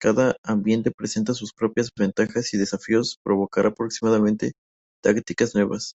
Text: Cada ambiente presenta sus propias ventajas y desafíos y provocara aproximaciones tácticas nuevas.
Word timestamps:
Cada 0.00 0.34
ambiente 0.42 0.90
presenta 0.90 1.34
sus 1.34 1.52
propias 1.52 1.90
ventajas 1.94 2.54
y 2.54 2.56
desafíos 2.56 3.12
y 3.18 3.22
provocara 3.22 3.68
aproximaciones 3.68 4.52
tácticas 5.04 5.54
nuevas. 5.54 5.92